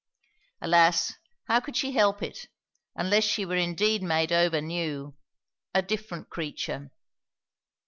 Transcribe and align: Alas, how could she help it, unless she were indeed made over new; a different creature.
Alas, 0.61 1.13
how 1.43 1.59
could 1.59 1.77
she 1.77 1.91
help 1.91 2.23
it, 2.23 2.47
unless 2.95 3.23
she 3.23 3.45
were 3.45 3.55
indeed 3.55 4.01
made 4.01 4.31
over 4.31 4.59
new; 4.59 5.15
a 5.75 5.83
different 5.83 6.27
creature. 6.27 6.89